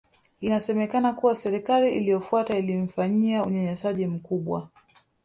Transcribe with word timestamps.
Inasemekana 0.41 1.13
kuwa 1.13 1.35
Serikali 1.35 1.91
iliyofuata 1.95 2.57
ilimfanyia 2.57 3.45
unyanyasaji 3.45 4.07
mkubwa 4.07 4.69